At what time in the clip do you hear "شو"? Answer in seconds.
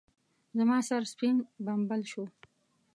2.11-2.23